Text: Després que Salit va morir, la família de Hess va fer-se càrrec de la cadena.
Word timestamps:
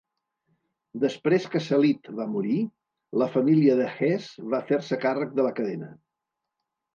Després 1.01 1.43
que 1.55 1.59
Salit 1.65 2.09
va 2.19 2.25
morir, 2.37 2.57
la 3.23 3.27
família 3.35 3.77
de 3.81 3.91
Hess 3.91 4.31
va 4.55 4.63
fer-se 4.71 4.99
càrrec 5.05 5.37
de 5.39 5.47
la 5.51 5.53
cadena. 5.61 5.93